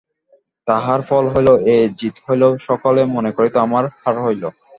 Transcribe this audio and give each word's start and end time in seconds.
তাহার 0.67 0.99
ফল 1.01 1.25
হইল 1.33 1.49
এই, 1.73 1.83
জিত 1.99 2.15
হইলেও 2.25 2.51
সকলে 2.67 3.01
মনে 3.15 3.31
করিত 3.37 3.55
আমার 3.65 3.83
হার 4.01 4.15
হইল। 4.25 4.43